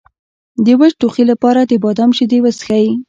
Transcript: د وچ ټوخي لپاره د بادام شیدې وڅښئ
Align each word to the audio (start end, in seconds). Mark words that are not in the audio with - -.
د 0.65 0.67
وچ 0.79 0.93
ټوخي 0.99 1.23
لپاره 1.31 1.59
د 1.65 1.71
بادام 1.83 2.11
شیدې 2.17 2.39
وڅښئ 2.41 2.85